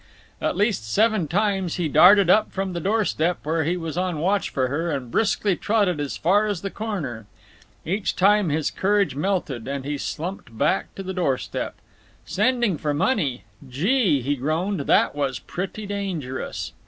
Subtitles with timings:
[0.41, 4.17] At least seven times he darted up from the door step, where he was on
[4.17, 7.27] watch for her, and briskly trotted as far as the corner.
[7.85, 11.75] Each time his courage melted, and he slumped back to the door step.
[12.25, 16.73] Sending for money—gee, he groaned, that was pretty dangerous.